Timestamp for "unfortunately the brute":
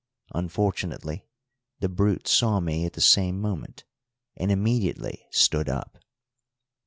0.33-2.27